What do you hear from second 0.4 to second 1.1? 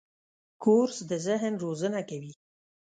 کورس